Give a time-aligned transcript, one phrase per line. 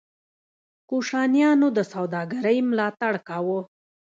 [0.89, 3.59] کوشانیانو د سوداګرۍ ملاتړ کاوه